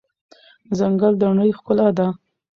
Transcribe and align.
ځنګل 0.77 1.13
د 1.17 1.23
نړۍ 1.35 1.51
ښکلا 1.57 1.87
ده. 1.97 2.07